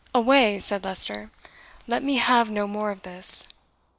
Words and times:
away!" 0.15 0.57
said 0.57 0.83
Leicester; 0.83 1.29
"let 1.85 2.01
me 2.01 2.15
have 2.15 2.49
no 2.49 2.65
more 2.65 2.89
of 2.89 3.03
this." 3.03 3.43